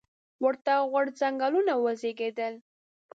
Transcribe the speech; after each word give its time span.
ورته 0.43 0.73
غورځنګونه 0.91 1.73
وزېږېدل. 1.83 2.53